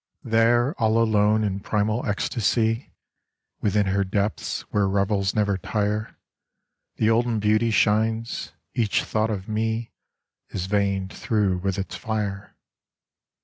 There 0.23 0.73
all 0.81 0.97
alone 0.97 1.43
in 1.43 1.59
primal 1.59 2.03
ecstasy, 2.07 2.91
Within 3.61 3.85
her 3.85 4.03
depths 4.03 4.61
where 4.73 4.87
revels 4.87 5.35
never 5.35 5.59
tire, 5.59 6.17
The 6.95 7.11
olden 7.11 7.37
Beauty 7.39 7.69
shines: 7.69 8.51
each 8.73 9.03
thought 9.03 9.29
of 9.29 9.47
me 9.47 9.91
Is 10.49 10.65
veined 10.65 11.13
through 11.13 11.59
with 11.59 11.77
its 11.77 11.95
fire. 11.97 12.55